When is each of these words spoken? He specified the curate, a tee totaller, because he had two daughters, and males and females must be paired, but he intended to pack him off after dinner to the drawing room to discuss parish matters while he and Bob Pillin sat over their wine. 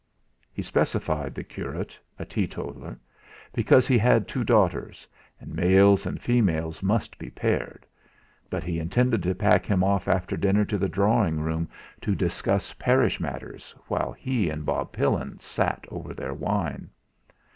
He 0.51 0.63
specified 0.63 1.35
the 1.35 1.43
curate, 1.43 1.95
a 2.17 2.25
tee 2.25 2.47
totaller, 2.47 2.97
because 3.53 3.87
he 3.87 3.99
had 3.99 4.27
two 4.27 4.43
daughters, 4.43 5.07
and 5.39 5.53
males 5.53 6.07
and 6.07 6.19
females 6.19 6.81
must 6.81 7.19
be 7.19 7.29
paired, 7.29 7.85
but 8.49 8.63
he 8.63 8.79
intended 8.79 9.21
to 9.21 9.35
pack 9.35 9.63
him 9.63 9.83
off 9.83 10.07
after 10.07 10.35
dinner 10.35 10.65
to 10.65 10.79
the 10.79 10.89
drawing 10.89 11.39
room 11.39 11.69
to 12.01 12.15
discuss 12.15 12.73
parish 12.73 13.19
matters 13.19 13.75
while 13.89 14.11
he 14.11 14.49
and 14.49 14.65
Bob 14.65 14.91
Pillin 14.91 15.39
sat 15.39 15.85
over 15.91 16.15
their 16.15 16.33
wine. 16.33 16.89